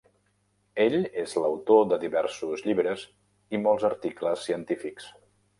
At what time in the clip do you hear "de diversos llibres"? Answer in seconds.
1.91-3.07